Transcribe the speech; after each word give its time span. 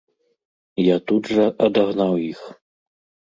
Я 0.83 0.95
тут 1.11 1.29
жа 1.35 1.45
адагнаў 1.67 2.17
іх. 2.31 2.41